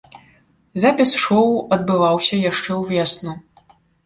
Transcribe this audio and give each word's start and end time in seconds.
Запіс 0.83 1.11
шоу 1.25 1.51
адбываўся 1.77 2.41
яшчэ 2.51 2.79
ўвесну. 2.81 3.37